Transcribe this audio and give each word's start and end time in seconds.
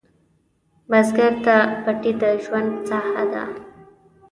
بزګر 0.89 1.33
ته 1.45 1.55
پټی 1.83 2.11
د 2.21 2.23
ژوند 2.43 2.71
ساحه 2.89 3.23
ده 3.33 3.43